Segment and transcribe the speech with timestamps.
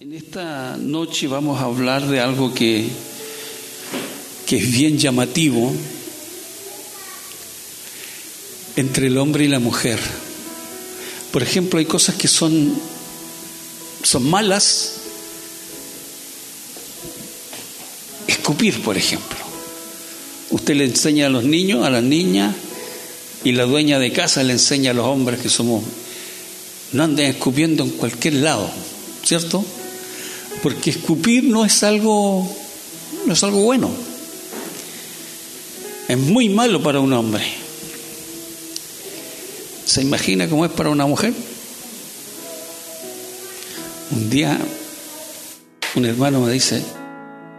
[0.00, 2.86] En esta noche vamos a hablar de algo que,
[4.46, 5.72] que es bien llamativo
[8.76, 9.98] entre el hombre y la mujer.
[11.32, 12.80] Por ejemplo, hay cosas que son,
[14.04, 14.92] son malas.
[18.28, 19.38] Escupir, por ejemplo.
[20.50, 22.54] Usted le enseña a los niños, a las niñas,
[23.42, 25.82] y la dueña de casa le enseña a los hombres que somos,
[26.92, 28.70] no anden escupiendo en cualquier lado,
[29.24, 29.64] ¿cierto?
[30.62, 32.48] Porque escupir no es algo
[33.26, 33.90] no es algo bueno.
[36.08, 37.44] Es muy malo para un hombre.
[39.84, 41.34] ¿Se imagina cómo es para una mujer?
[44.10, 44.58] Un día
[45.94, 46.82] un hermano me dice,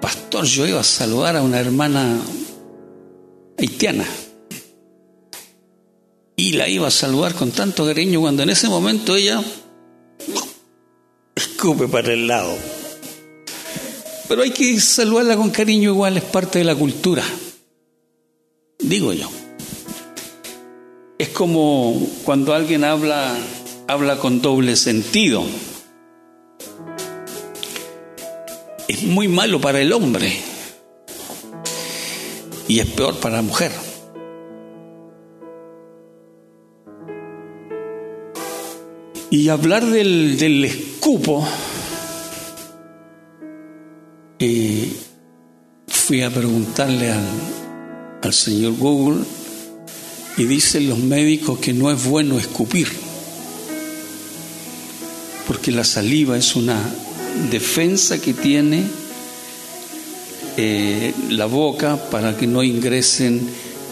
[0.02, 2.20] pastor, yo iba a saludar a una hermana
[3.58, 4.06] haitiana.
[6.36, 9.44] Y la iba a saludar con tanto cariño cuando en ese momento ella
[11.36, 12.79] escupe para el lado.
[14.30, 17.24] Pero hay que saludarla con cariño igual, es parte de la cultura.
[18.78, 19.28] Digo yo.
[21.18, 23.36] Es como cuando alguien habla,
[23.88, 25.44] habla con doble sentido.
[28.88, 30.32] Es muy malo para el hombre
[32.68, 33.72] y es peor para la mujer.
[39.32, 41.48] Y hablar del, del escupo
[44.40, 44.94] y
[45.88, 47.28] fui a preguntarle al,
[48.22, 49.24] al señor Google
[50.38, 52.88] y dicen los médicos que no es bueno escupir,
[55.46, 56.82] porque la saliva es una
[57.52, 58.84] defensa que tiene
[60.58, 63.42] eh, la boca para que no ingresen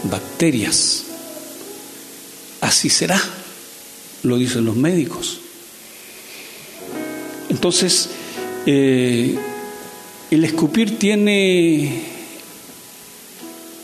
[0.03, 1.03] bacterias.
[2.62, 3.22] Así será,
[4.23, 5.40] lo dicen los médicos.
[7.50, 8.09] Entonces,
[8.66, 9.38] eh,
[10.30, 12.03] el escupir tiene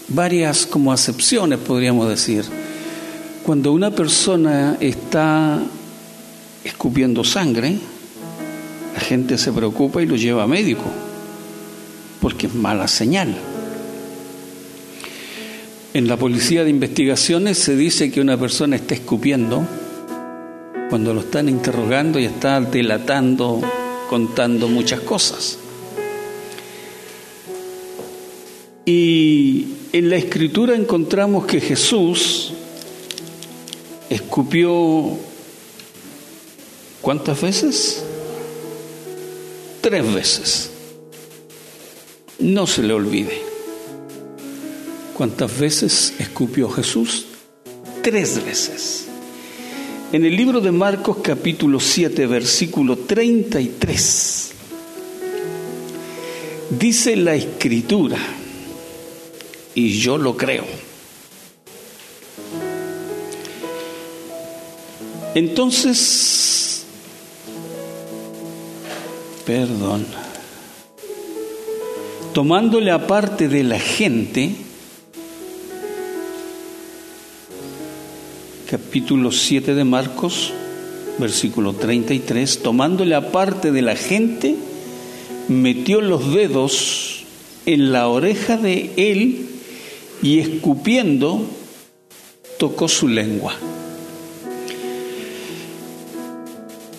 [0.10, 2.44] varias como acepciones, podríamos decir.
[3.44, 5.62] Cuando una persona está
[6.64, 7.78] escupiendo sangre,
[8.94, 10.84] la gente se preocupa y lo lleva a médico,
[12.22, 13.36] porque es mala señal.
[15.94, 19.66] En la policía de investigaciones se dice que una persona está escupiendo
[20.90, 23.62] cuando lo están interrogando y está delatando,
[24.10, 25.60] contando muchas cosas.
[28.86, 32.52] Y en la escritura encontramos que Jesús
[34.10, 35.18] escupió
[37.02, 38.04] ¿cuántas veces?
[39.82, 40.70] Tres veces.
[42.40, 43.42] No se le olvide.
[45.16, 47.26] ¿Cuántas veces escupió Jesús?
[48.02, 49.06] Tres veces.
[50.12, 54.54] En el libro de Marcos capítulo 7 versículo 33
[56.80, 58.18] dice la escritura,
[59.76, 60.66] y yo lo creo.
[65.36, 66.86] Entonces,
[69.46, 70.06] perdón,
[72.34, 74.52] tomándole aparte de la gente,
[78.70, 80.54] capítulo 7 de Marcos,
[81.18, 84.56] versículo 33, tomándole aparte de la gente,
[85.48, 87.24] metió los dedos
[87.66, 89.53] en la oreja de él
[90.24, 91.46] y escupiendo
[92.58, 93.54] tocó su lengua.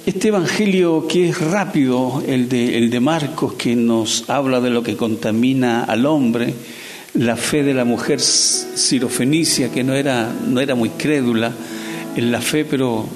[0.04, 4.82] Este evangelio que es rápido, el de, el de Marcos, que nos habla de lo
[4.82, 6.52] que contamina al hombre,
[7.14, 11.52] la fe de la mujer sirofenicia, que no era, no era muy crédula
[12.16, 13.06] en la fe, pero,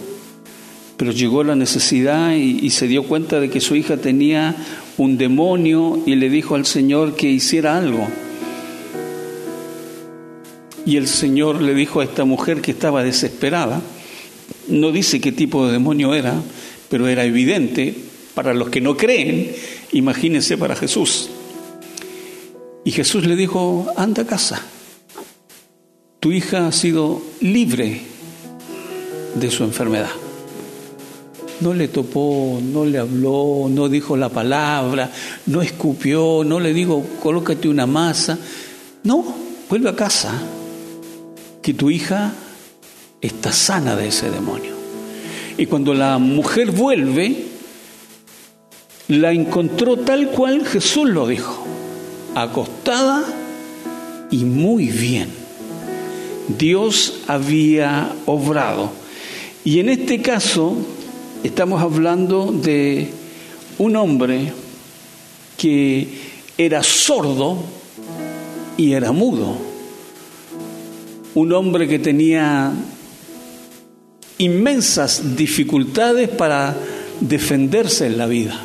[0.97, 4.57] pero llegó la necesidad y se dio cuenta de que su hija tenía
[4.97, 8.09] un demonio y le dijo al Señor que hiciera algo.
[10.89, 13.83] Y el Señor le dijo a esta mujer que estaba desesperada,
[14.69, 16.41] no dice qué tipo de demonio era,
[16.89, 17.95] pero era evidente
[18.33, 19.55] para los que no creen,
[19.93, 21.29] imagínense para Jesús.
[22.87, 24.63] Y Jesús le dijo, anda a casa,
[26.21, 28.01] tu hija ha sido libre
[29.35, 30.13] de su enfermedad.
[31.61, 35.13] No le topó, no le habló, no dijo la palabra,
[35.45, 38.39] no escupió, no le dijo, colócate una masa.
[39.05, 39.37] No,
[39.69, 40.55] vuelve a casa
[41.69, 42.33] que tu hija
[43.21, 44.73] está sana de ese demonio.
[45.59, 47.45] Y cuando la mujer vuelve,
[49.09, 51.67] la encontró tal cual Jesús lo dijo,
[52.35, 53.23] acostada
[54.31, 55.29] y muy bien.
[56.57, 58.91] Dios había obrado.
[59.63, 60.75] Y en este caso
[61.45, 63.11] estamos hablando de
[63.77, 64.55] un hombre
[65.59, 66.09] que
[66.57, 67.59] era sordo
[68.79, 69.68] y era mudo.
[71.39, 72.73] Un hombre que tenía
[74.39, 76.77] inmensas dificultades para
[77.21, 78.61] defenderse en la vida.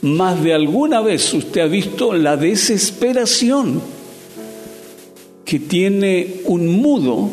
[0.00, 3.82] Más de alguna vez usted ha visto la desesperación
[5.44, 7.28] que tiene un mudo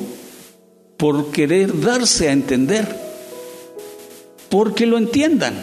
[0.97, 2.85] por querer darse a entender,
[4.49, 5.53] porque lo entiendan.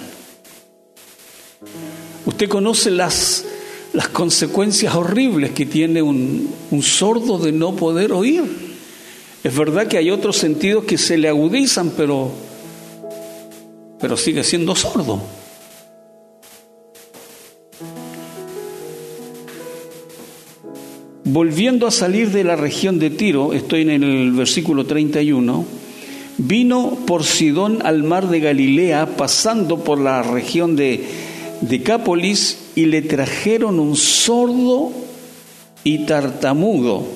[2.24, 3.44] Usted conoce las,
[3.92, 6.50] las consecuencias horribles que tiene un,
[6.82, 8.42] sordo de no poder oír.
[9.44, 12.30] Es verdad que hay otros sentidos que se le agudizan, pero,
[14.00, 15.20] pero sigue siendo sordo.
[21.24, 25.64] Volviendo a salir de la región de Tiro, estoy en el versículo 31,
[26.38, 31.04] vino por Sidón al mar de Galilea, pasando por la región de
[31.62, 34.92] Decápolis, y le trajeron un sordo
[35.84, 37.06] y tartamudo,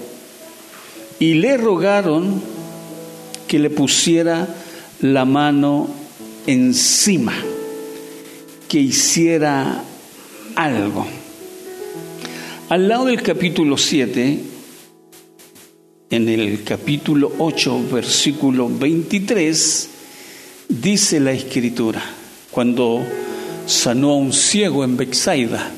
[1.18, 2.42] y le rogaron
[3.48, 4.48] que le pusiera
[5.00, 5.88] la mano
[6.46, 7.34] encima,
[8.68, 9.84] que hiciera
[10.56, 11.06] algo.
[12.68, 14.40] Al lado del capítulo 7,
[16.10, 19.88] en el capítulo 8, versículo 23,
[20.68, 22.02] dice la escritura,
[22.50, 23.04] cuando
[23.66, 25.70] sanó a un ciego en Bexaida.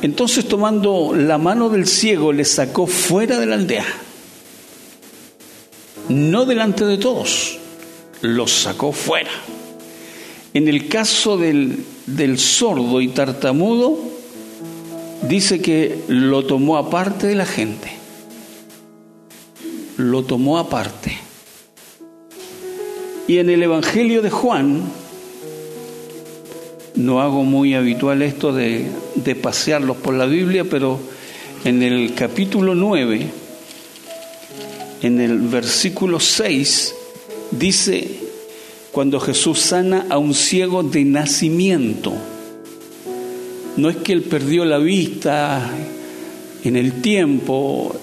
[0.00, 3.86] Entonces tomando la mano del ciego le sacó fuera de la aldea,
[6.08, 7.58] no delante de todos,
[8.22, 9.30] los sacó fuera.
[10.54, 13.98] En el caso del, del sordo y tartamudo,
[15.22, 17.92] dice que lo tomó aparte de la gente.
[19.96, 21.18] Lo tomó aparte.
[23.26, 24.84] Y en el Evangelio de Juan,
[26.98, 28.86] no hago muy habitual esto de,
[29.40, 30.98] pasearlos por la Biblia, pero
[31.64, 33.26] en el capítulo 9,
[35.02, 36.94] en el versículo 6,
[37.52, 38.18] dice,
[38.90, 42.12] cuando Jesús sana a un ciego de nacimiento,
[43.76, 45.70] no es que él perdió la vista
[46.64, 47.94] en el tiempo,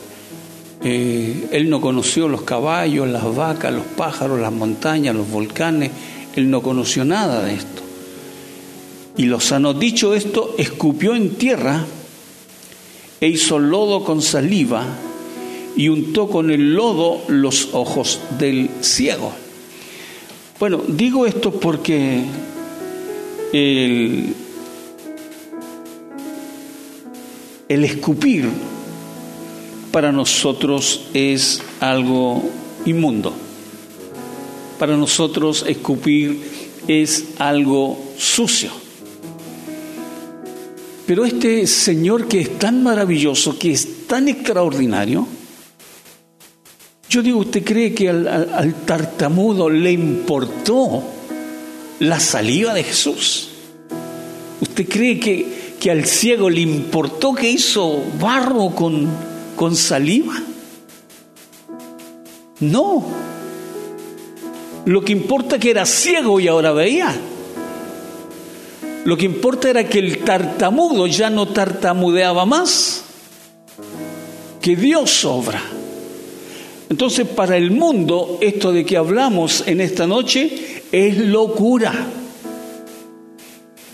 [0.81, 5.91] eh, él no conoció los caballos, las vacas, los pájaros, las montañas, los volcanes,
[6.37, 7.84] él no conoció nada de esto.
[9.17, 9.73] Y lo sanó.
[9.73, 11.85] Dicho esto, escupió en tierra
[13.21, 14.85] e hizo lodo con saliva
[15.75, 19.31] y untó con el lodo los ojos del ciego.
[20.59, 22.23] Bueno, digo esto porque
[23.51, 24.33] el,
[27.67, 28.49] el escupir
[29.91, 32.43] para nosotros es algo
[32.85, 33.33] inmundo.
[34.79, 36.41] Para nosotros escupir
[36.87, 38.84] es algo sucio.
[41.05, 45.27] Pero este Señor que es tan maravilloso, que es tan extraordinario,
[47.09, 51.03] yo digo, ¿usted cree que al, tartamudo le importó
[51.99, 53.49] la saliva de Jesús?
[54.59, 59.07] ¿Usted cree que, que al ciego le importó que hizo barro con,
[59.55, 60.33] con saliva?
[62.59, 63.05] No.
[64.85, 67.15] Lo que importa que era ciego y ahora veía.
[69.05, 73.03] Lo que importa era que el tartamudo ya no tartamudeaba más.
[74.59, 75.61] Que Dios obra.
[76.89, 81.93] Entonces, para el mundo, esto de que hablamos en esta noche es locura.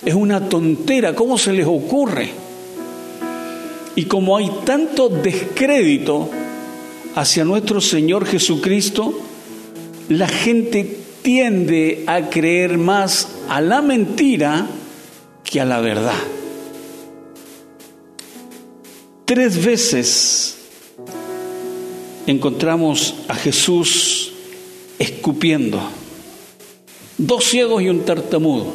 [0.06, 2.30] Es una tontera, ¿cómo se les ocurre?
[3.98, 6.30] Y como hay tanto descrédito
[7.16, 9.14] hacia nuestro Señor Jesucristo,
[10.08, 14.68] la gente tiende a creer más a la mentira
[15.44, 16.18] que a la verdad.
[19.26, 20.58] Tres veces
[22.28, 24.34] encontramos a Jesús
[25.00, 25.82] escupiendo,
[27.18, 28.74] dos ciegos y un tartamudo.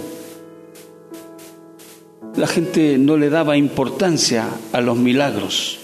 [2.36, 5.78] La gente no le daba importancia a los milagros.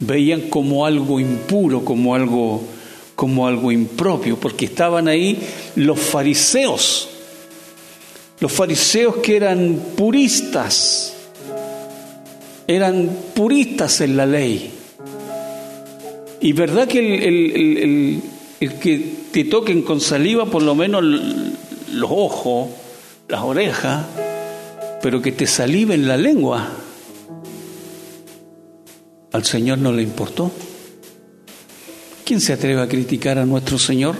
[0.00, 2.62] Veían como algo impuro, como algo
[3.14, 5.38] como algo impropio, porque estaban ahí
[5.76, 7.08] los fariseos,
[8.44, 11.14] los fariseos que eran puristas,
[12.66, 14.70] eran puristas en la ley.
[16.42, 18.22] Y verdad que el,
[18.60, 22.68] que te toquen con saliva, por lo menos los ojos,
[23.28, 24.04] las orejas,
[25.00, 25.46] pero que te
[25.94, 26.68] en la lengua,
[29.32, 30.52] al Señor no le importó.
[32.26, 34.16] ¿Quién se atreve a criticar a nuestro Señor?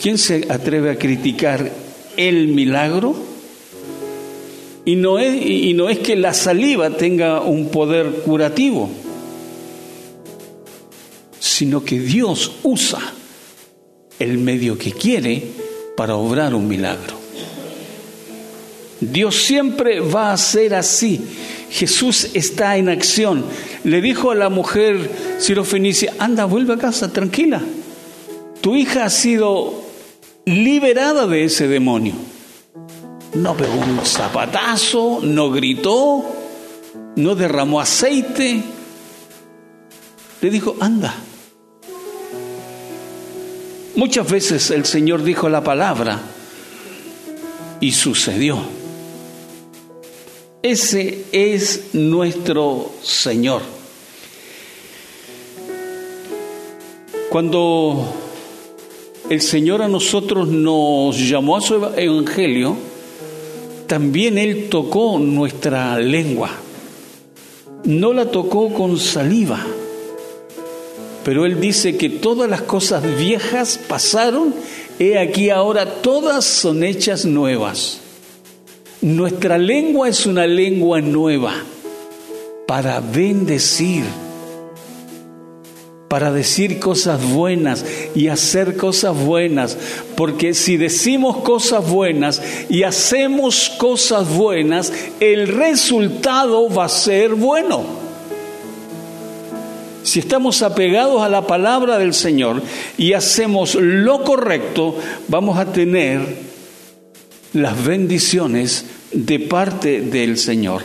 [0.00, 1.70] ¿quién se atreve a criticar
[2.16, 3.14] el milagro?
[4.84, 8.88] Y no, es, y no es que la saliva tenga un poder curativo,
[11.38, 13.00] sino que Dios usa
[14.18, 15.42] el medio que quiere
[15.96, 17.20] para obrar un milagro.
[19.00, 21.20] Dios siempre va a ser así.
[21.70, 23.44] Jesús está en acción.
[23.84, 25.10] Le dijo a la mujer
[25.64, 27.62] Fenicia, anda, vuelve a casa, tranquila.
[28.60, 29.89] Tu hija ha sido
[30.50, 32.14] liberada de ese demonio.
[33.34, 36.24] No pegó un zapatazo, no gritó,
[37.16, 38.62] no derramó aceite.
[40.40, 41.14] Le dijo, anda.
[43.94, 46.20] Muchas veces el Señor dijo la palabra
[47.80, 48.58] y sucedió.
[50.62, 53.62] Ese es nuestro Señor.
[57.30, 58.19] Cuando
[59.30, 62.76] el Señor a nosotros nos llamó a su evangelio,
[63.86, 66.50] también Él tocó nuestra lengua.
[67.84, 69.64] No la tocó con saliva,
[71.24, 74.52] pero Él dice que todas las cosas viejas pasaron,
[74.98, 78.00] he aquí ahora todas son hechas nuevas.
[79.00, 81.54] Nuestra lengua es una lengua nueva
[82.66, 84.02] para bendecir,
[86.10, 87.84] para decir cosas buenas
[88.16, 89.78] y hacer cosas buenas,
[90.16, 97.84] porque si decimos cosas buenas y hacemos cosas buenas, el resultado va a ser bueno.
[100.02, 102.60] Si estamos apegados a la palabra del Señor
[102.98, 104.98] y hacemos lo correcto,
[105.28, 106.22] vamos a tener
[107.52, 110.82] las bendiciones de parte del Señor.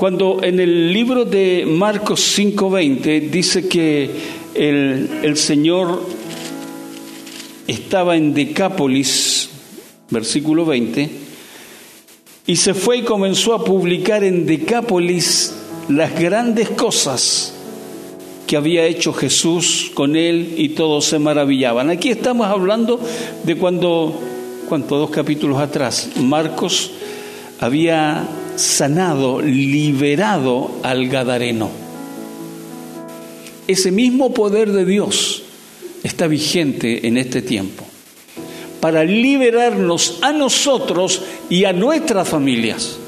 [0.00, 4.08] Cuando en el libro de Marcos 5:20 dice que
[4.54, 6.02] el, el Señor
[7.66, 9.50] estaba en Decápolis,
[10.08, 11.10] versículo 20,
[12.46, 15.54] y se fue y comenzó a publicar en Decápolis
[15.90, 17.52] las grandes cosas
[18.46, 21.90] que había hecho Jesús con él y todos se maravillaban.
[21.90, 22.98] Aquí estamos hablando
[23.44, 24.18] de cuando
[24.66, 26.90] cuanto dos capítulos atrás, Marcos
[27.60, 28.26] había
[28.56, 31.70] sanado, liberado al Gadareno.
[33.66, 35.42] Ese mismo poder de Dios
[36.02, 37.84] está vigente en este tiempo
[38.80, 42.98] para liberarnos a nosotros y a nuestras familias.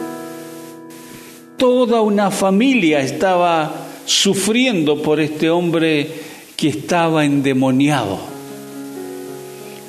[1.57, 6.09] Toda una familia estaba sufriendo por este hombre
[6.57, 8.19] que estaba endemoniado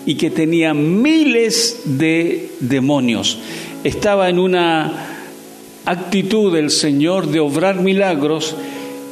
[0.06, 3.40] y que tenía miles de demonios.
[3.84, 5.13] Estaba en una
[5.86, 8.56] actitud del Señor de obrar milagros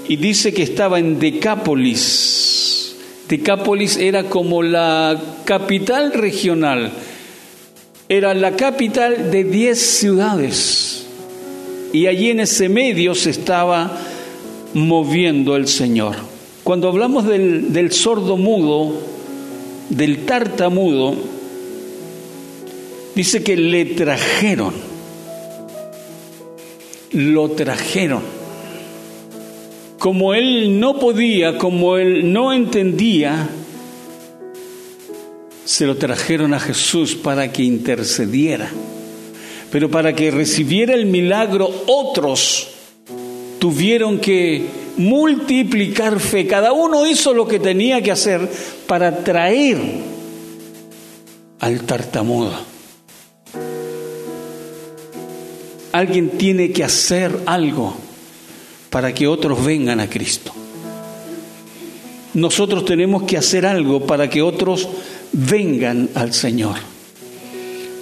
[0.08, 2.96] y dice que estaba en Decápolis.
[3.28, 6.92] Decápolis era como la capital regional,
[8.10, 11.06] era la capital de diez ciudades
[11.94, 13.98] y allí en ese medio se estaba
[14.74, 16.16] moviendo el Señor.
[16.64, 18.94] Cuando hablamos del, sordo mudo,
[19.90, 21.16] del tartamudo,
[23.16, 24.74] dice que le trajeron,
[27.12, 28.22] lo trajeron.
[30.00, 33.50] Como él no podía, como él no entendía,
[35.64, 38.70] se lo trajeron a Jesús para que intercediera.
[39.72, 42.70] Pero para que recibiera el milagro otros
[43.60, 44.66] tuvieron que
[44.98, 46.48] multiplicar fe.
[46.48, 48.50] Cada uno hizo lo que tenía que hacer
[48.88, 49.78] para traer
[51.60, 52.71] al tartamudo.
[55.92, 57.96] Alguien tiene que hacer algo
[58.90, 60.54] para que otros vengan a Cristo.
[62.34, 64.88] Nosotros tenemos que hacer algo para que otros
[65.34, 66.78] vengan al Señor.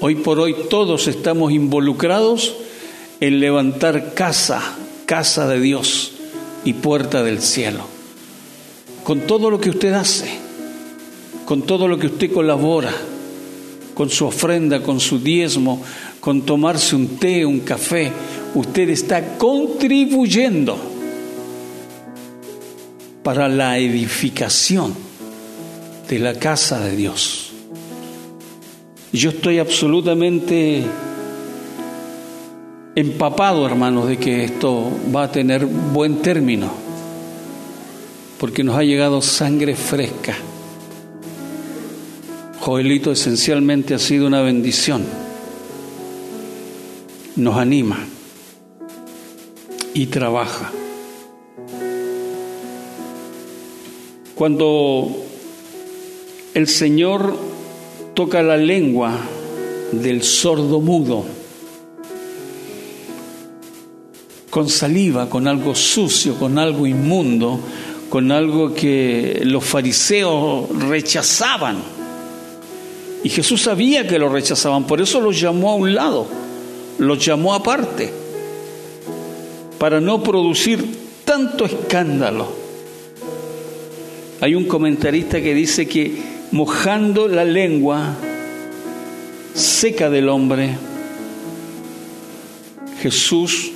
[0.02, 2.56] Hoy por hoy todos estamos involucrados
[3.20, 4.62] en levantar casa,
[5.06, 6.14] casa de Dios
[6.64, 7.82] y puerta del cielo.
[9.04, 10.30] Con todo lo que usted hace,
[11.46, 12.94] con todo lo que usted colabora,
[13.94, 15.84] con su ofrenda, con su diezmo,
[16.20, 18.12] con tomarse un té, un café,
[18.56, 20.78] usted está contribuyendo
[23.24, 24.94] para la edificación
[26.10, 27.52] de la casa de Dios.
[29.12, 30.84] Yo estoy absolutamente
[32.96, 36.72] empapado, hermanos, de que esto va a tener buen término,
[38.40, 40.36] porque nos ha llegado sangre fresca.
[42.60, 45.04] Joelito esencialmente ha sido una bendición,
[47.40, 47.98] nos anima
[49.94, 50.72] y trabaja.
[54.36, 55.16] Cuando
[56.54, 57.36] el Señor
[58.14, 59.18] toca la lengua
[59.92, 61.26] del sordo mudo
[64.50, 67.60] con saliva, con algo sucio, con algo inmundo,
[68.10, 71.78] con algo que los fariseos rechazaban.
[73.24, 76.28] Y Jesús sabía que lo rechazaban, por eso los llamó a un lado,
[77.00, 78.12] los llamó aparte,
[79.80, 80.86] para no producir
[81.26, 82.48] tanto escándalo.
[84.42, 88.16] Hay un comentarista que dice que mojando la lengua
[89.54, 90.78] seca del hombre,
[93.02, 93.72] Jesús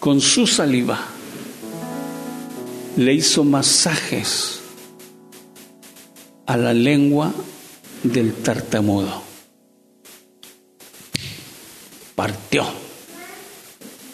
[0.00, 0.98] con su saliva
[2.96, 4.60] le hizo masajes
[6.46, 7.32] a la lengua
[8.02, 9.25] del tartamudo.
[12.16, 12.64] Partió,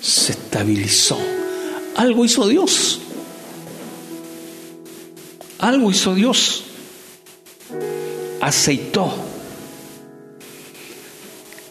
[0.01, 1.17] se estabilizó.
[1.97, 3.01] Algo hizo Dios.
[5.61, 6.65] Algo hizo Dios.
[8.41, 9.15] Aceitó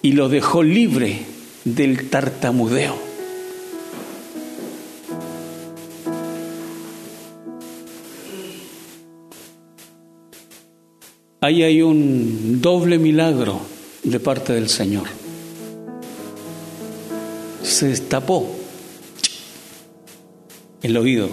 [0.02, 1.26] y lo dejó libre
[1.66, 2.96] del tartamudeo.
[11.42, 13.60] Ahí hay un doble milagro
[14.04, 15.21] de parte del Señor.
[17.82, 18.46] Se destapó
[20.84, 21.30] el oído.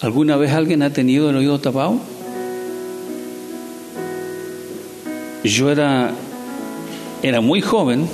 [0.00, 1.98] ¿Alguna vez alguien ha tenido el oído tapado?
[5.42, 6.14] Yo era,
[7.24, 8.08] era muy joven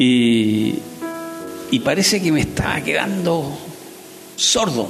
[0.00, 0.80] y,
[1.70, 3.56] y parece que me estaba quedando
[4.34, 4.88] sordo.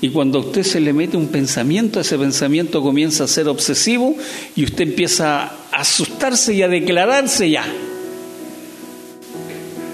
[0.00, 4.16] Y cuando a usted se le mete un pensamiento, ese pensamiento comienza a ser obsesivo
[4.56, 5.84] y usted empieza a
[6.22, 7.64] y a declararse ya.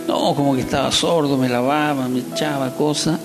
[0.07, 3.19] No, como que estaba sordo, me lavaba, me echaba cosas.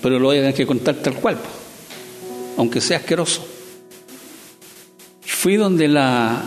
[0.00, 1.36] Pero lo voy a tener que contar tal cual,
[2.56, 3.44] aunque sea asqueroso.
[5.22, 6.42] Fui donde la,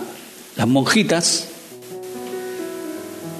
[0.55, 1.49] las monjitas,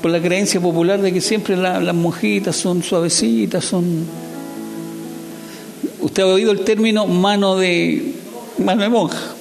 [0.02, 4.06] por la creencia popular de que siempre las monjitas son suavecitas, son
[6.02, 8.14] Usted ha oído el término mano de,
[8.58, 9.39] mano de monja.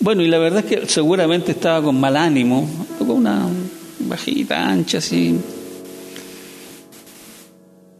[0.00, 3.48] Bueno, y la verdad es que seguramente estaba con mal ánimo, con una
[4.00, 5.38] bajita, ancha, así.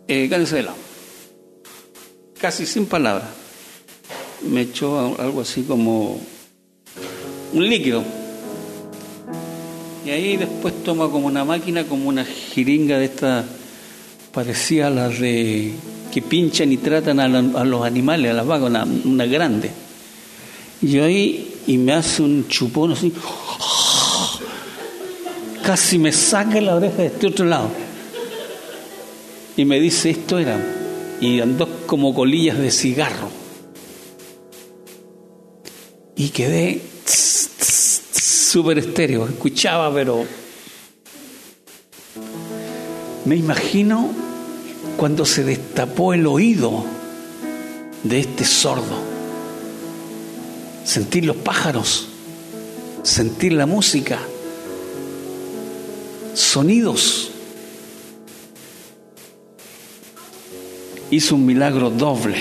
[0.06, 0.30] Eh.
[2.40, 3.28] Casi sin palabras.
[4.48, 6.20] Me echó algo así como
[7.52, 8.04] un líquido.
[10.06, 13.44] Y ahí después toma como una máquina, como una jeringa de esta,
[14.32, 15.74] parecía a las de
[16.12, 19.70] que pinchan y tratan a, los animales, a las vacas, una, grande.
[20.80, 23.12] Y ahí, y me hace un chupón así,
[25.62, 27.68] casi me saca la oreja de este otro lado.
[29.54, 30.58] Y me dice, esto era,
[31.20, 33.28] y andó como colillas de cigarro.
[36.16, 40.24] Y quedé súper estéreo, escuchaba, pero
[43.26, 44.08] me imagino
[44.96, 46.82] cuando se destapó el oído
[48.04, 49.17] de este sordo.
[50.88, 52.08] Sentir los pájaros,
[53.02, 54.18] sentir la música,
[56.32, 57.30] sonidos.
[61.10, 62.38] Hizo un milagro doble.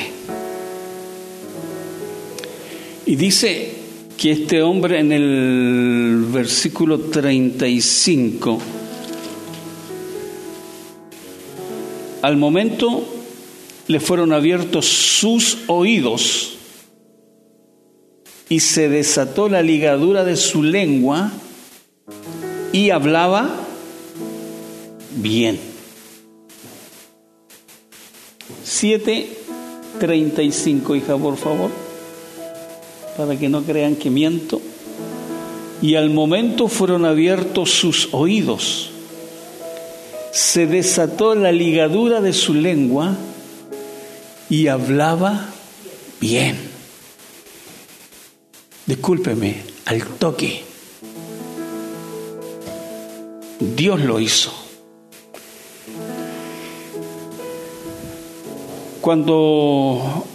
[3.06, 3.76] Y dice
[4.18, 8.60] que este hombre en el versículo 35
[12.22, 13.04] Al momento
[13.88, 16.57] le fueron abiertos sus oídos
[18.50, 21.32] y se desató la ligadura de su lengua
[22.72, 23.48] y hablaba
[25.16, 25.60] bien.
[28.66, 31.70] 7.35, hija, por favor,
[33.18, 34.60] para que no crean que miento.
[35.82, 38.92] Y al momento fueron abiertos sus oídos
[40.38, 43.16] se desató la ligadura de su lengua
[44.52, 45.50] y hablaba
[46.22, 46.67] bien.
[48.88, 50.64] Discúlpeme, al toque.
[53.60, 54.54] Dios lo hizo.
[59.02, 60.26] Cuando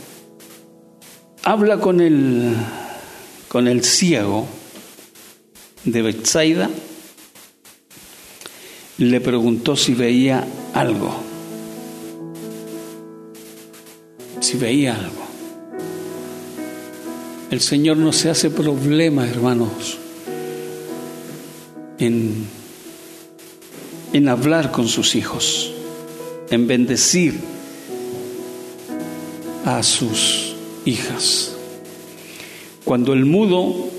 [1.42, 2.54] habla con el,
[3.48, 4.46] con el ciego
[5.84, 6.68] de Bethsaida,
[8.98, 11.10] le preguntó si veía algo.
[14.40, 15.21] Si veía algo.
[17.52, 19.98] El Señor no se hace problema, hermanos,
[21.98, 22.46] en,
[24.14, 25.70] en hablar con sus hijos,
[26.48, 27.34] en bendecir
[29.66, 30.54] a sus
[30.86, 31.54] hijas.
[32.84, 33.90] Cuando el mudo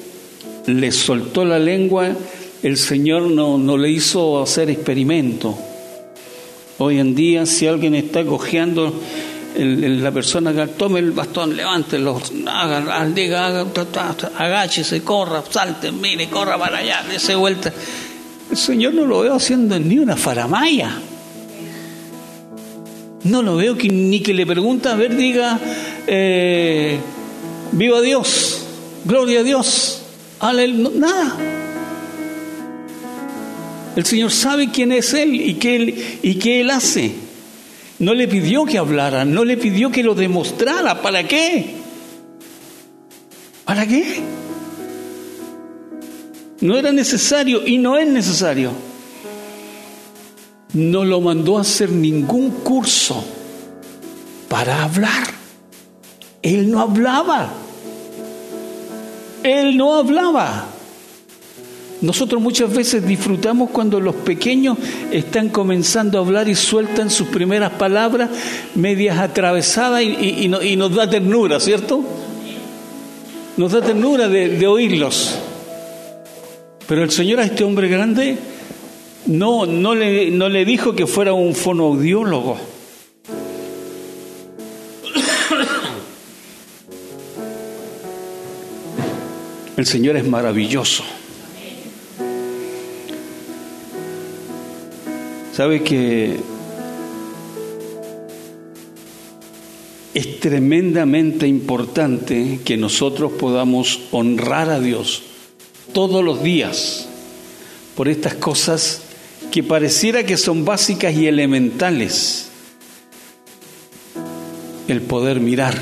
[0.66, 2.10] le soltó la lengua,
[2.64, 5.56] el Señor no, no le hizo hacer experimento.
[6.80, 9.00] Hoy en día, si alguien está cojeando,
[9.56, 13.66] la persona que tome el bastón, levántelo, haga, diga, haga,
[14.38, 17.72] agáchese, corra, salte, mire, corra para allá, dése vuelta.
[18.50, 21.00] El Señor no lo veo haciendo ni una faramaya.
[23.24, 25.60] No lo veo ni que le pregunta, a ver, diga,
[26.08, 27.00] eh,
[27.72, 28.66] viva Dios,
[29.06, 30.02] gloria a Dios,
[30.40, 31.38] aleluya, nada.
[33.96, 37.23] El Señor sabe quién es Él y qué Él, y qué él hace.
[38.04, 41.02] No le pidió que hablara, no le pidió que lo demostrara.
[41.02, 41.76] ¿Para qué?
[43.64, 44.22] ¿Para qué?
[46.60, 48.72] No era necesario y no es necesario.
[50.74, 53.24] No lo mandó a hacer ningún curso
[54.50, 55.24] para hablar.
[56.42, 57.54] Él no hablaba.
[59.44, 60.73] Él no hablaba.
[62.04, 64.78] Nosotros muchas veces disfrutamos cuando los pequeños
[65.10, 68.30] están comenzando a hablar y sueltan sus primeras palabras
[68.76, 72.04] medias atravesadas y, nos da ternura, ¿cierto?
[73.56, 75.36] Nos da ternura de, oírlos.
[76.90, 78.38] Pero el Señor a este hombre grande
[79.28, 82.58] no, no, le, no le dijo que fuera un fonoaudiólogo.
[89.78, 91.06] El Señor es maravilloso.
[95.54, 96.40] Sabe que
[100.16, 105.22] es tremendamente importante que nosotros podamos honrar a Dios
[105.94, 107.08] todos los días
[107.96, 109.04] por estas cosas
[109.52, 112.50] que pareciera que son básicas y elementales.
[114.88, 115.80] El poder mirar,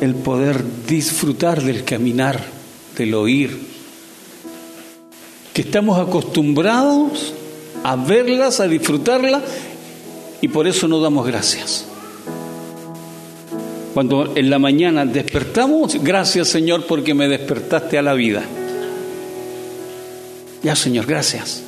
[0.00, 2.44] el poder disfrutar del caminar,
[2.98, 3.75] del oír,
[5.56, 7.32] que estamos acostumbrados
[7.82, 9.42] a verlas, a disfrutarlas
[10.42, 11.86] y por eso no damos gracias.
[13.94, 18.42] Cuando en la mañana despertamos, gracias Señor porque me despertaste a la vida.
[20.62, 21.62] Ya Señor, gracias.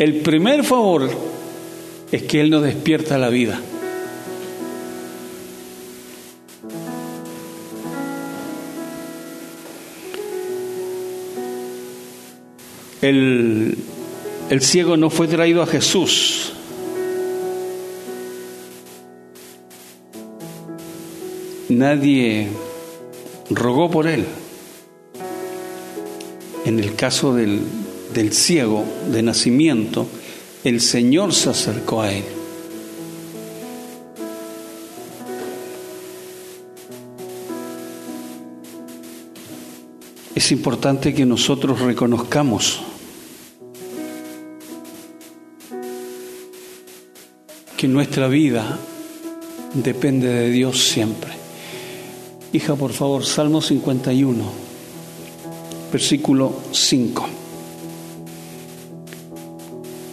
[0.00, 1.08] El primer favor
[2.10, 3.60] es que Él nos despierta a la vida.
[13.02, 13.76] El,
[14.60, 16.52] ciego no fue traído a Jesús.
[21.68, 22.48] Nadie
[23.50, 24.24] rogó por él.
[26.64, 27.60] En el caso del,
[28.14, 30.06] del ciego de nacimiento,
[30.62, 32.24] el Señor se acercó a él.
[40.36, 42.82] Es importante que nosotros reconozcamos
[47.82, 48.78] que nuestra vida
[49.74, 51.32] depende de Dios siempre.
[52.52, 54.44] Hija, por favor, Salmo 51,
[55.90, 57.28] versículo 5.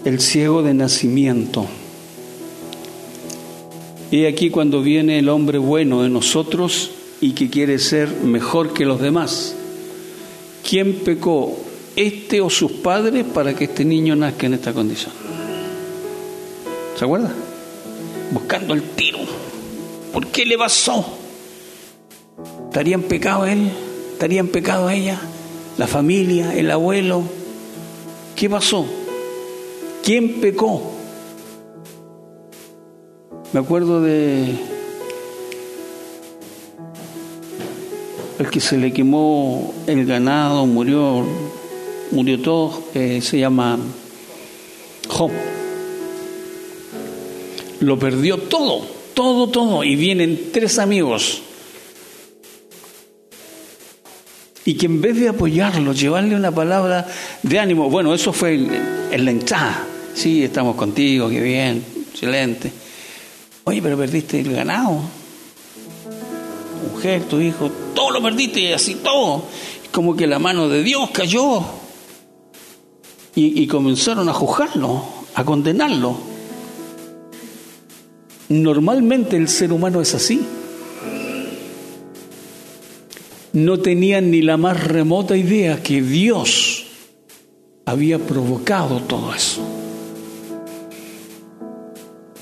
[0.03, 1.67] El ciego de nacimiento.
[4.09, 6.89] Y aquí cuando viene el hombre bueno de nosotros
[7.21, 9.53] y que quiere ser mejor que los demás.
[10.67, 11.55] ¿Quién pecó,
[11.95, 15.11] este o sus padres, para que este niño nazca en esta condición?
[16.97, 17.31] ¿Se acuerda?
[18.31, 19.19] Buscando el tiro.
[20.13, 21.05] ¿Por qué le pasó?
[22.65, 23.71] ¿Estaría en pecado él?
[24.13, 25.19] ¿Estaría en pecado ella?
[25.77, 26.53] ¿La familia?
[26.55, 27.23] ¿El abuelo?
[28.35, 28.85] ¿Qué pasó?
[30.03, 30.91] ¿Quién pecó?
[33.53, 34.55] Me acuerdo de
[38.37, 41.25] el que se le quemó el ganado, murió,
[42.11, 43.77] murió todo, se llama
[45.09, 45.31] Job
[47.79, 51.41] lo perdió todo, todo, todo, y vienen tres amigos.
[54.65, 57.07] Y que en vez de apoyarlo, llevarle una palabra
[57.41, 59.85] de ánimo, bueno, eso fue en, la entrada.
[60.13, 62.71] Sí, estamos contigo, qué bien, excelente.
[63.63, 65.01] Oye, pero perdiste el ganado.
[66.91, 69.45] Mujer, tu hijo, todo lo perdiste y así todo.
[69.91, 71.63] Como que la mano de Dios cayó.
[73.35, 76.28] Y, y comenzaron a juzgarlo, a condenarlo.
[78.49, 80.41] Normalmente el ser humano es así.
[83.53, 86.85] No tenían ni la más remota idea que Dios
[87.85, 89.61] había provocado todo eso.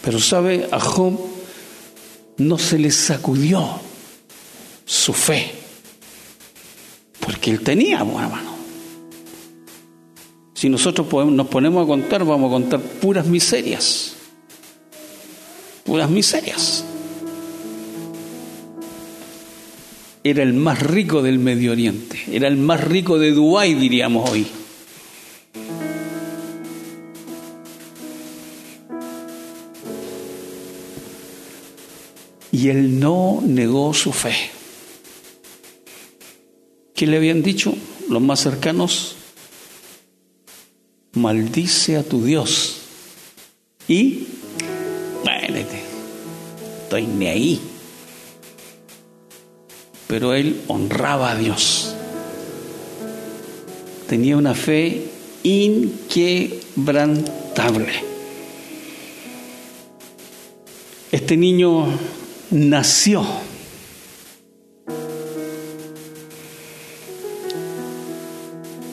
[0.01, 1.19] Pero sabe, a Job
[2.37, 3.65] no se le sacudió
[4.85, 5.51] su fe,
[7.19, 8.55] porque él tenía, hermano.
[10.53, 14.16] Si nosotros nos ponemos a contar, vamos a contar puras miserias,
[15.87, 16.85] puras miserias.
[20.23, 24.45] Era el más rico del Medio Oriente, era el más rico de Dubái, diríamos hoy.
[32.57, 34.33] y él no negó su fe.
[36.95, 37.75] ¿Qué le habían dicho
[38.09, 39.15] los más cercanos?
[41.13, 42.77] Maldice a tu Dios.
[43.87, 44.26] Y,
[46.87, 47.59] estoy ni ahí.
[50.07, 51.93] Pero él honraba a Dios.
[54.07, 55.03] Tenía una fe
[55.43, 57.91] inquebrantable.
[61.11, 61.87] Este niño
[62.51, 63.25] nació.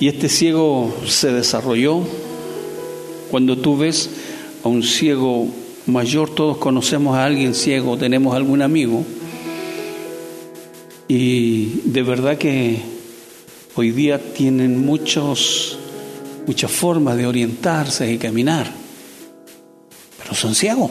[0.01, 2.01] Y este ciego se desarrolló.
[3.31, 4.11] Cuando tú ves
[4.65, 5.47] a un ciego
[5.87, 9.05] mayor, todos conocemos a alguien ciego, tenemos algún amigo.
[11.09, 12.81] Y de verdad que
[13.75, 15.79] hoy día tienen muchos,
[16.47, 18.71] muchas formas de orientarse y caminar,
[20.19, 20.91] pero son ciegos.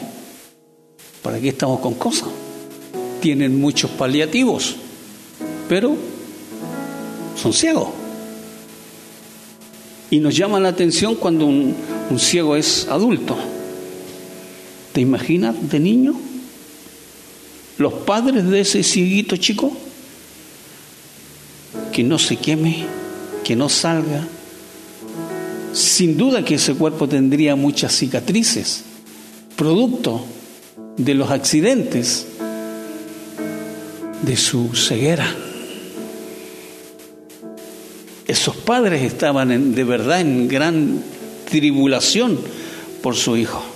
[1.22, 2.28] ¿Para qué estamos con cosas?
[3.24, 4.76] tienen muchos paliativos,
[5.66, 5.96] pero
[7.40, 7.88] son ciegos.
[10.10, 11.74] Y nos llama la atención cuando un,
[12.18, 13.34] ciego es adulto.
[14.94, 16.14] ¿Te imaginas de niño?
[17.78, 19.76] Los padres de ese cieguito chico,
[21.92, 22.86] que no se queme,
[23.42, 24.24] que no salga.
[25.72, 28.84] Sin duda que ese cuerpo tendría muchas cicatrices,
[29.56, 30.24] producto
[30.96, 32.28] de los accidentes
[34.22, 35.26] de su ceguera.
[38.28, 41.02] Esos padres estaban de verdad en gran
[41.50, 42.38] tribulación
[43.02, 43.73] por su hijo.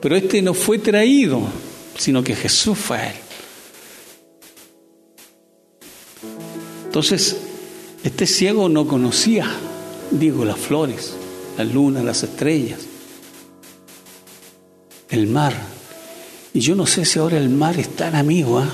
[0.00, 1.40] Pero este no fue traído,
[1.96, 3.16] sino que Jesús fue a él.
[6.84, 7.36] Entonces,
[8.04, 9.50] este ciego no conocía,
[10.10, 11.14] digo, las flores,
[11.58, 12.80] la luna, las estrellas,
[15.10, 15.54] el mar,
[16.56, 18.58] y yo no sé si ahora el mar es tan amigo.
[18.58, 18.70] ¿ah?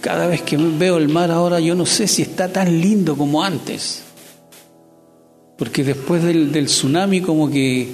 [0.00, 3.42] Cada vez que veo el mar ahora, yo no sé si está tan lindo como
[3.42, 4.04] antes.
[5.58, 7.88] Porque después del, tsunami como que,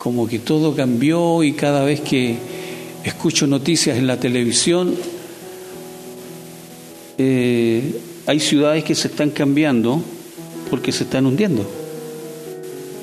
[0.00, 2.38] como que todo cambió y cada vez que
[3.04, 4.96] escucho noticias en la televisión,
[7.18, 10.02] eh, hay ciudades que se están cambiando
[10.70, 11.64] porque se están hundiendo,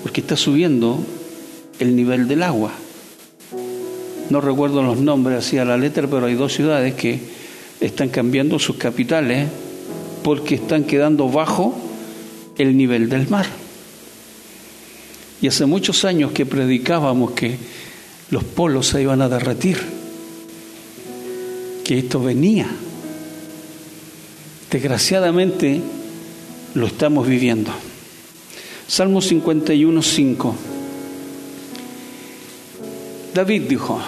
[0.03, 0.99] porque está subiendo
[1.79, 2.73] el nivel del agua
[4.29, 7.19] no recuerdo los nombres así a la letra, pero hay dos ciudades que
[7.79, 9.47] están cambiando sus capitales
[10.23, 11.73] porque están quedando bajo
[12.57, 13.45] el nivel del mar.
[15.41, 17.58] Y hace muchos años que predicábamos que
[18.32, 19.78] los polos se iban a derretir,
[21.84, 22.67] que esto venía.
[24.71, 25.82] Desgraciadamente
[26.73, 27.71] lo estamos viviendo.
[28.88, 30.56] Salmo 51, 5.
[33.34, 34.02] David dijo,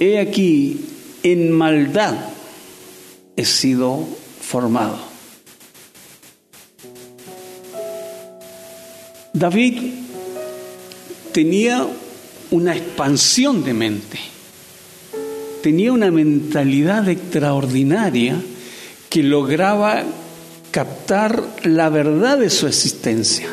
[0.00, 0.80] he aquí,
[1.22, 2.14] en maldad
[3.36, 4.04] he sido
[4.40, 5.11] formado.
[9.42, 9.74] David
[11.32, 11.84] tenía
[12.52, 14.20] una expansión de mente,
[15.64, 18.40] tenía una mentalidad extraordinaria
[19.10, 20.04] que lograba
[20.70, 23.48] captar la verdad de su existencia.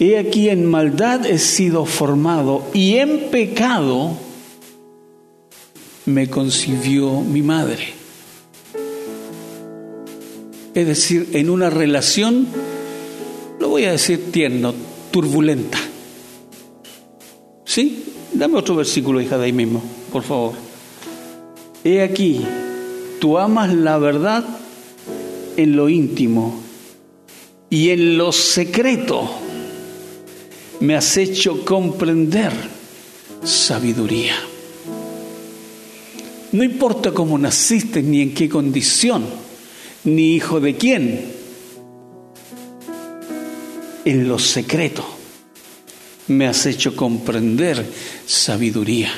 [0.00, 4.16] He aquí en maldad he sido formado y en pecado
[6.06, 7.92] me concibió mi madre.
[10.74, 12.48] Es decir, en una relación,
[13.74, 14.72] voy a decir tierno,
[15.10, 15.78] turbulenta.
[17.64, 18.04] ¿Sí?
[18.32, 19.82] Dame otro versículo, hija, de ahí mismo,
[20.12, 20.52] por favor.
[21.82, 22.40] He aquí,
[23.20, 24.44] tú amas la verdad
[25.56, 26.62] en lo íntimo
[27.68, 29.28] y en lo secreto
[30.78, 32.52] me has hecho comprender
[33.42, 34.36] sabiduría.
[36.52, 39.24] No importa cómo naciste, ni en qué condición,
[40.04, 41.33] ni hijo de quién,
[44.04, 45.04] en lo secreto
[46.28, 47.84] me has hecho comprender
[48.26, 49.12] sabiduría.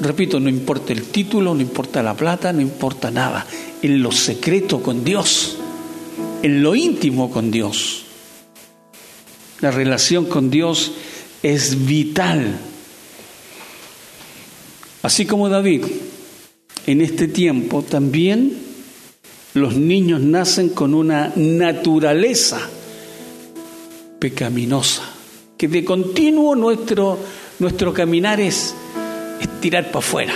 [0.00, 3.46] Repito, no importa el título, no importa la plata, no importa nada.
[3.82, 5.58] En lo secreto con Dios,
[6.42, 8.06] en lo íntimo con Dios
[9.60, 10.92] la relación con Dios
[11.42, 12.58] es vital.
[15.02, 15.84] Así como David,
[16.86, 18.58] en este tiempo también
[19.54, 22.68] los niños nacen con una naturaleza
[24.20, 25.02] pecaminosa,
[25.56, 27.18] que de continuo nuestro,
[27.58, 28.74] nuestro caminar es,
[29.60, 30.34] tirar para afuera.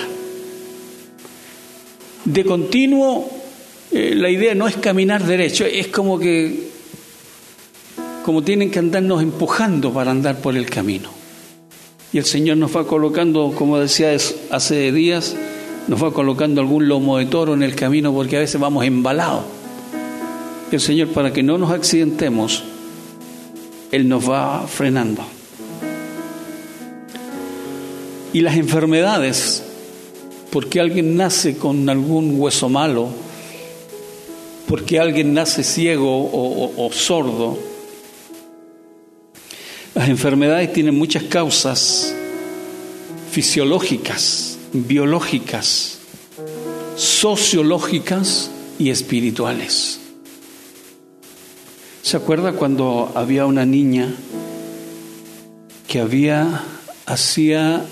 [2.25, 3.31] De continuo
[3.93, 6.73] eh, la idea no es caminar derecho, es como que
[8.25, 11.11] como tienen que andarnos empujando para andar por el camino.
[12.11, 14.17] Y el Señor nos va colocando, como decía
[14.51, 15.37] hace días,
[15.89, 19.45] nos va colocando algún lomo de toro en el camino porque a veces vamos embalados.
[20.73, 22.65] El Señor, para que no nos accidentemos,
[23.95, 25.25] Él nos va frenando.
[28.33, 29.63] Y las enfermedades,
[30.51, 33.09] porque alguien nace con algún hueso malo,
[34.67, 37.57] porque alguien nace ciego o, o sordo,
[39.95, 42.13] las enfermedades tienen muchas causas
[43.31, 45.99] fisiológicas, biológicas,
[46.97, 50.01] sociológicas y espirituales.
[52.05, 54.15] ¿Se acuerda cuando había una niña
[55.89, 56.63] que había,
[57.07, 57.83] hacía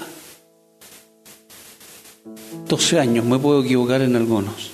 [2.69, 4.71] 12 años, me puedo equivocar en algunos,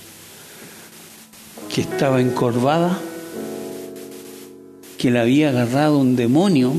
[1.73, 2.99] que estaba encorvada,
[4.97, 6.73] que le había agarrado un demonio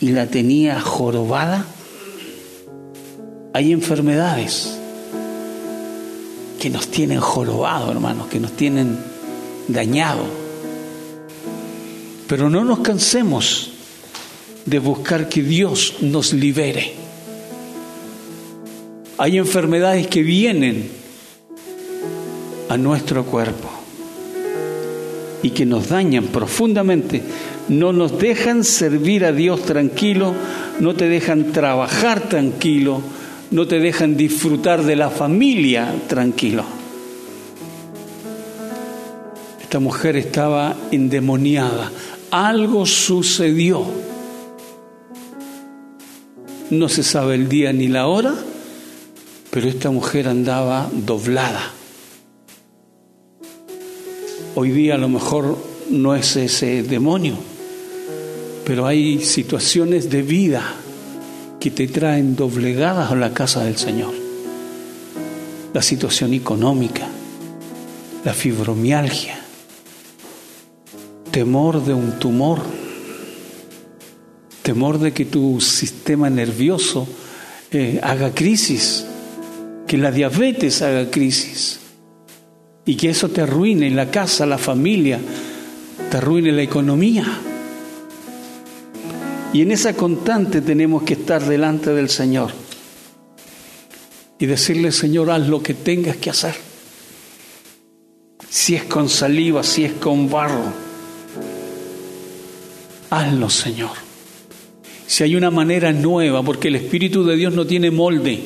[0.00, 1.66] y la tenía jorobada?
[3.52, 4.78] Hay enfermedades
[6.60, 8.96] que nos tienen jorobado, hermanos, que nos tienen
[9.66, 10.39] dañado.
[12.30, 13.72] Pero no nos cansemos
[14.64, 16.92] de buscar que Dios nos libere.
[19.18, 20.88] Hay enfermedades que vienen
[22.68, 23.68] a nuestro cuerpo
[25.42, 27.20] y que nos dañan profundamente,
[27.68, 30.32] no nos dejan servir a Dios tranquilo,
[30.78, 33.02] no te dejan trabajar tranquilo,
[33.50, 36.62] no te dejan disfrutar de la familia tranquilo.
[39.70, 41.92] Esta mujer estaba endemoniada,
[42.30, 43.84] algo sucedió.
[46.70, 48.34] No se sabe el día ni la hora,
[49.50, 51.72] pero esta mujer andaba doblada.
[54.54, 55.58] Hoy día a lo mejor
[55.90, 57.34] no es ese demonio,
[58.64, 60.62] pero hay situaciones de vida
[61.58, 64.14] que te traen doblegadas a la casa del Señor.
[65.74, 67.08] La situación económica,
[68.24, 69.39] la fibromialgia,
[71.30, 72.60] temor de un tumor,
[74.62, 77.06] temor de que tu sistema nervioso
[77.70, 79.06] eh, haga crisis,
[79.86, 81.80] que la diabetes haga crisis
[82.84, 85.20] y que eso te arruine la casa, la familia,
[86.10, 87.24] te arruine la economía.
[89.52, 92.52] Y en esa constante tenemos que estar delante del Señor
[94.38, 96.54] y decirle, Señor, haz lo que tengas que hacer.
[98.48, 100.89] Si es con saliva, si es con barro
[103.10, 103.90] hazlo, Señor.
[105.06, 108.40] Si hay una manera nueva, porque el Espíritu de Dios no tiene molde.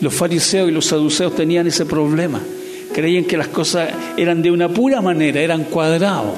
[0.00, 2.40] Los fariseos y los saduceos tenían ese problema.
[2.94, 6.34] Creían que las cosas eran de una pura manera, eran cuadrados.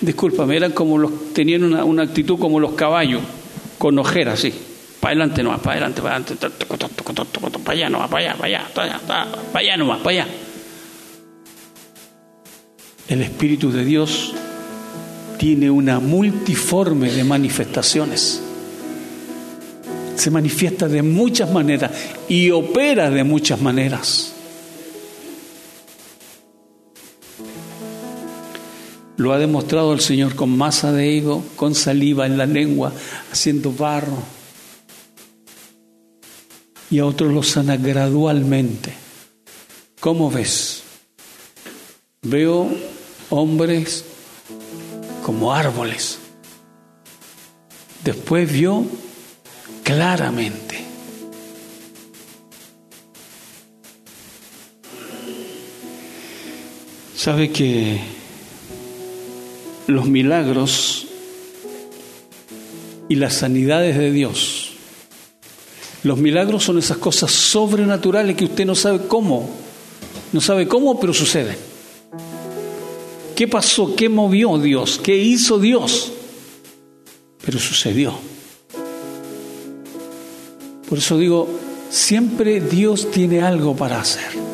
[0.00, 3.22] Discúlpame, eran como los, tenían una, actitud como los caballos,
[3.78, 4.52] con ojeras, sí.
[4.98, 6.46] Para adelante nomás, para adelante, para adelante,
[7.64, 9.00] para allá nomás, para allá, para allá, para allá,
[9.52, 10.26] para allá nomás, para allá.
[13.06, 14.34] El Espíritu de Dios
[15.38, 18.40] tiene una multiforme de manifestaciones.
[20.16, 21.90] Se manifiesta de muchas maneras
[22.28, 24.32] y opera de muchas maneras.
[29.16, 32.92] Lo ha demostrado el Señor con masa de higo, con saliva en la lengua,
[33.30, 34.18] haciendo barro.
[36.90, 38.92] Y a otros lo sana gradualmente.
[40.00, 40.82] ¿Cómo ves?
[42.22, 42.68] Veo
[43.30, 44.04] hombres
[45.24, 46.18] como árboles.
[48.04, 48.84] Después vio
[49.82, 50.84] claramente.
[57.16, 58.00] Sabe que
[59.86, 61.06] los milagros
[63.08, 64.72] y las sanidades de Dios,
[66.02, 69.48] los milagros son esas cosas sobrenaturales que usted no sabe cómo,
[70.34, 71.73] no sabe cómo, pero suceden.
[73.34, 73.96] ¿Qué pasó?
[73.96, 75.00] ¿Qué movió Dios?
[75.02, 76.12] ¿Qué hizo Dios?
[77.44, 78.14] Pero sucedió.
[80.88, 81.48] Por eso digo,
[81.90, 84.44] siempre Dios tiene algo para hacer.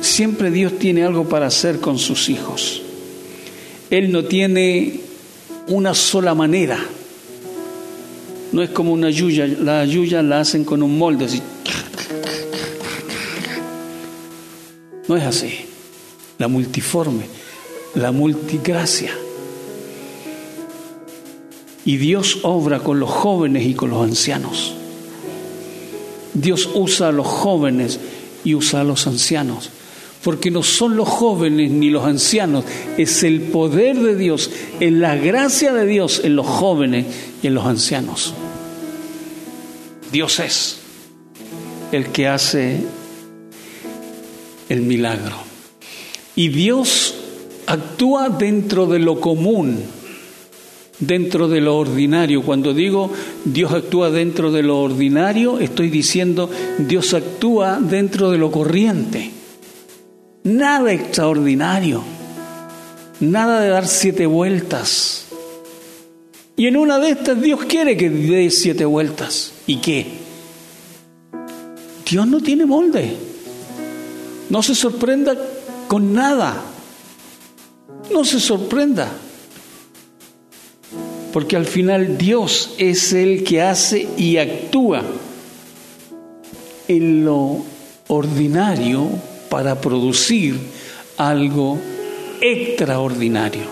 [0.00, 2.82] Siempre Dios tiene algo para hacer con sus hijos.
[3.88, 5.00] Él no tiene
[5.68, 6.78] una sola manera.
[8.52, 11.26] No es como una yuya, la yuya la hacen con un molde.
[15.08, 15.71] No es así.
[16.42, 17.26] La multiforme,
[17.94, 19.12] la multigracia.
[21.84, 24.74] Y Dios obra con los jóvenes y con los ancianos.
[26.34, 28.00] Dios usa a los jóvenes
[28.42, 29.70] y usa a los ancianos.
[30.24, 32.64] Porque no son los jóvenes ni los ancianos,
[32.98, 37.06] es el poder de Dios, es la gracia de Dios en los jóvenes
[37.40, 38.34] y en los ancianos.
[40.10, 40.78] Dios es
[41.92, 42.80] el que hace
[44.68, 45.51] el milagro.
[46.34, 47.14] Y Dios
[47.66, 49.78] actúa dentro de lo común,
[50.98, 52.42] dentro de lo ordinario.
[52.42, 53.10] Cuando digo
[53.44, 59.30] Dios actúa dentro de lo ordinario, estoy diciendo Dios actúa dentro de lo corriente.
[60.44, 62.02] Nada extraordinario,
[63.20, 65.26] nada de dar siete vueltas.
[66.56, 69.52] Y en una de estas Dios quiere que dé siete vueltas.
[69.66, 70.06] ¿Y qué?
[72.08, 73.16] Dios no tiene molde.
[74.50, 75.34] No se sorprenda
[75.92, 76.56] con nada.
[78.10, 79.12] No se sorprenda.
[81.34, 85.02] Porque al final Dios es el que hace y actúa
[86.88, 87.58] en lo
[88.08, 89.06] ordinario
[89.50, 90.58] para producir
[91.18, 91.78] algo
[92.40, 93.64] extraordinario.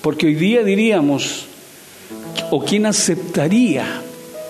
[0.00, 1.44] Porque hoy día diríamos,
[2.50, 4.00] o quién aceptaría,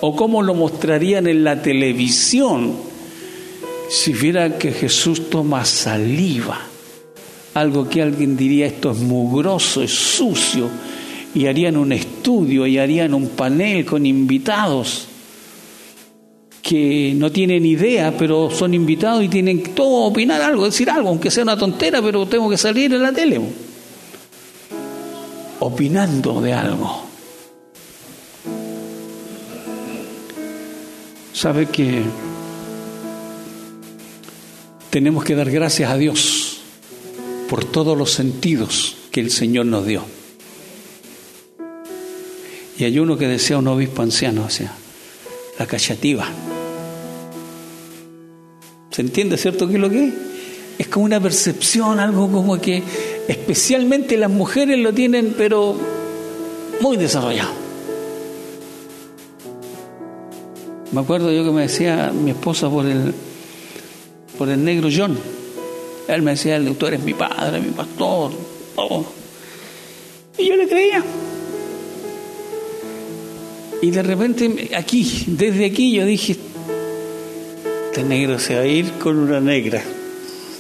[0.01, 2.88] o cómo lo mostrarían en la televisión,
[3.89, 6.61] si viera que Jesús toma saliva,
[7.55, 10.69] algo que alguien diría esto es mugroso, es sucio,
[11.35, 15.07] y harían un estudio y harían un panel con invitados
[16.63, 21.31] que no tienen idea, pero son invitados y tienen todo opinar algo, decir algo, aunque
[21.31, 23.41] sea una tontera, pero tengo que salir en la tele.
[25.61, 27.05] Opinando de algo.
[31.33, 32.03] ¿Sabe que
[34.91, 36.61] tenemos que dar gracias a Dios
[37.49, 40.05] por todos los sentidos que el Señor nos dio?
[42.79, 46.29] Y hay uno que decía un obispo anciano, o la cachativa.
[48.91, 50.15] ¿Se entiende, cierto, qué es lo que es?
[50.79, 52.83] Es como una percepción, algo como que
[53.27, 55.77] especialmente las mujeres lo tienen, pero
[56.81, 57.51] muy desarrollado.
[60.93, 63.13] Me acuerdo yo que me decía mi esposa por el,
[64.39, 65.19] por el negro John.
[66.07, 68.33] Él me decía, tú eres mi padre, mi pastor,
[70.39, 71.05] Y yo le creía.
[73.83, 76.37] Y de repente aquí, desde aquí yo dije,
[77.87, 79.83] este negro se va a ir con una negra.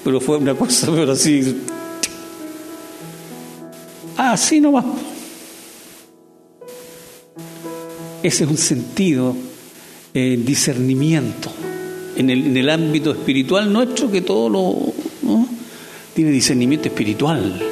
[0.05, 1.57] Pero fue una cosa, pero así.
[4.16, 4.85] Así nomás.
[8.22, 9.37] Ese es un sentido,
[10.12, 11.51] eh, discernimiento
[12.19, 14.77] en el, en el, ámbito espiritual nuestro que todo lo
[16.14, 17.62] tiene discernimiento espiritual,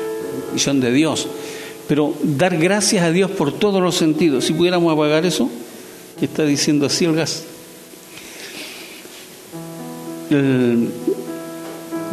[0.54, 1.28] visión de Dios
[1.88, 4.44] pero dar gracias a Dios por todos los sentidos.
[4.44, 5.48] Si pudiéramos apagar eso,
[6.18, 7.14] que está diciendo así el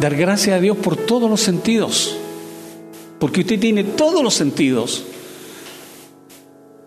[0.00, 2.16] dar gracias a Dios por todos los sentidos,
[3.18, 5.04] porque usted tiene todos los sentidos.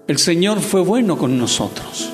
[0.08, 2.12] El Señor fue bueno con nosotros.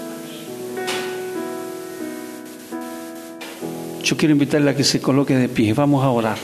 [4.14, 5.74] Yo quiero invitarle a que se coloque de pie.
[5.74, 6.38] Vamos a orar.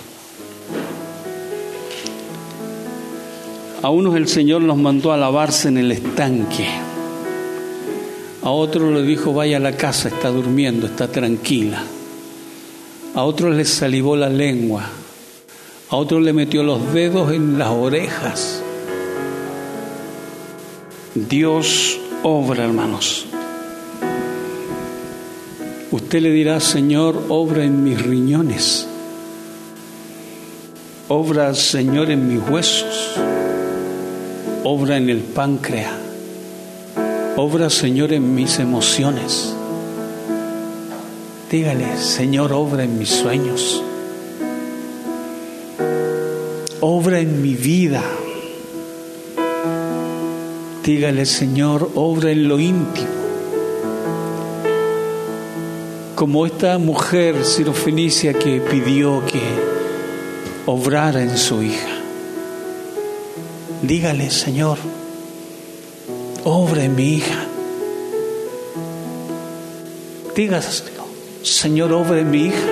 [3.84, 6.68] A unos el Señor los mandó a lavarse en el estanque.
[8.42, 11.84] A otros le dijo, vaya a la casa, está durmiendo, está tranquila.
[13.14, 14.90] A otros les salivó la lengua.
[15.92, 18.64] A otros le metió los dedos en las orejas.
[21.14, 23.29] Dios obra, hermanos.
[25.92, 28.88] Usted le dirá, Señor, obra en mis riñones.
[31.08, 33.20] Obra, Señor, en mis huesos
[34.64, 35.94] obra en el páncreas,
[37.38, 39.56] obra Señor en mis emociones.
[41.50, 43.82] Dígale, Señor, obra en mis sueños,
[46.82, 48.04] obra en mi vida.
[50.84, 53.19] Dígale, Señor, obra en lo íntimo.
[56.20, 59.40] Como esta mujer sirofenicia que pidió que
[60.66, 61.88] obrara en su hija.
[63.82, 64.80] Dígale, Señor,
[66.44, 67.46] obra en mi hija.
[70.36, 71.06] Dígaselo,
[71.42, 72.68] Señor, obra en mi hija.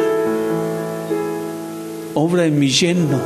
[2.16, 3.22] Obra en mi yerno.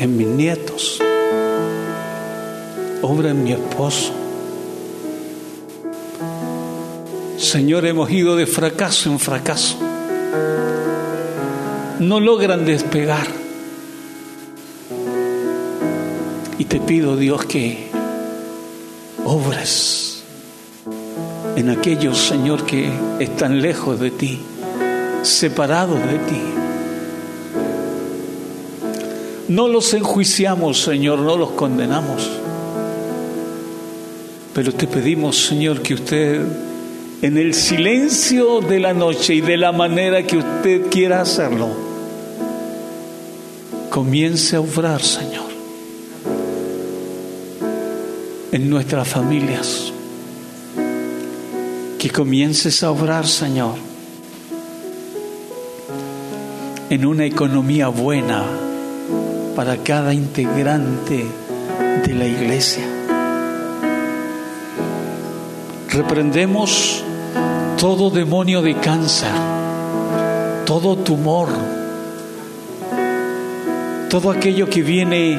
[0.00, 1.00] en mis nietos,
[3.02, 4.25] obra en mi esposo.
[7.46, 9.78] Señor, hemos ido de fracaso en fracaso.
[12.00, 13.28] No logran despegar.
[16.58, 17.88] Y te pido, Dios, que
[19.24, 20.24] obres
[21.54, 22.90] en aquellos, Señor, que
[23.20, 24.40] están lejos de ti,
[25.22, 26.42] separados de ti.
[29.48, 32.28] No los enjuiciamos, Señor, no los condenamos.
[34.52, 36.65] Pero te pedimos, Señor, que usted,
[37.22, 41.68] en el silencio de la noche y de la manera que usted quiera hacerlo,
[43.90, 45.46] comience a obrar, Señor,
[48.52, 49.92] en nuestras familias.
[51.98, 53.74] Que comiences a obrar, Señor,
[56.90, 58.44] en una economía buena
[59.56, 61.24] para cada integrante
[62.06, 62.84] de la iglesia.
[65.88, 67.05] Reprendemos
[67.78, 69.30] todo demonio de cáncer,
[70.64, 71.48] todo tumor,
[74.08, 75.38] todo aquello que viene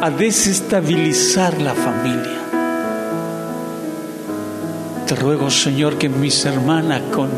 [0.00, 2.38] a desestabilizar la familia.
[5.06, 7.28] Te ruego, Señor, que mis hermanas con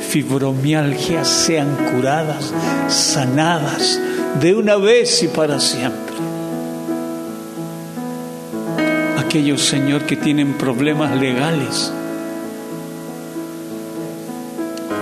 [0.00, 2.52] fibromialgia sean curadas,
[2.88, 4.00] sanadas
[4.40, 6.02] de una vez y para siempre.
[9.32, 11.90] aquellos, Señor, que tienen problemas legales.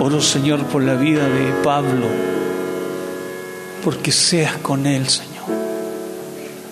[0.03, 2.07] Oro, Señor, por la vida de Pablo,
[3.83, 5.45] porque seas con él, Señor,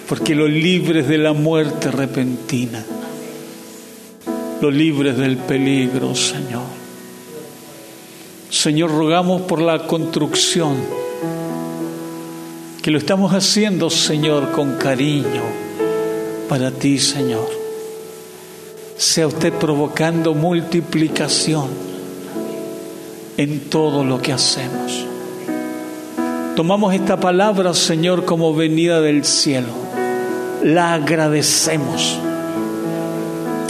[0.08, 2.84] porque lo libres de la muerte repentina,
[4.60, 6.64] lo libres del peligro, Señor.
[8.50, 10.78] Señor, rogamos por la construcción,
[12.82, 15.44] que lo estamos haciendo, Señor, con cariño
[16.50, 17.48] para ti, Señor.
[18.98, 21.89] Sea usted provocando multiplicación
[23.40, 25.06] en todo lo que hacemos.
[26.58, 29.70] Tomamos esta palabra, Señor, como venida del cielo.
[30.62, 32.20] La agradecemos.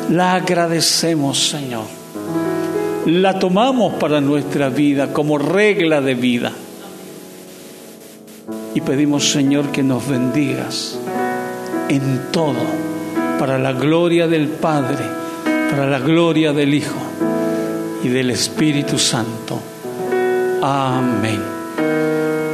[0.09, 1.83] La agradecemos, Señor.
[3.05, 6.51] La tomamos para nuestra vida como regla de vida.
[8.73, 10.97] Y pedimos, Señor, que nos bendigas
[11.89, 12.65] en todo,
[13.37, 15.05] para la gloria del Padre,
[15.69, 17.28] para la gloria del Hijo
[18.03, 19.59] y del Espíritu Santo.
[20.61, 21.41] Amén.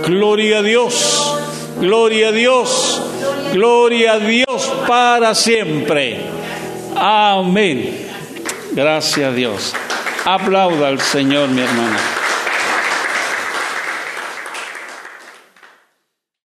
[0.05, 1.37] Gloria a Dios,
[1.79, 3.01] gloria a Dios,
[3.53, 6.21] gloria a Dios para siempre.
[6.95, 8.07] Amén.
[8.71, 9.73] Gracias a Dios.
[10.25, 12.14] Aplauda al Señor, mi hermana.